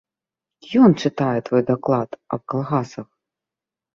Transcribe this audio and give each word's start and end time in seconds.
Ён 0.85 0.95
чытае 1.01 1.39
твой 1.49 1.63
даклад 1.69 2.09
аб 2.37 2.41
калгасах! 2.53 3.07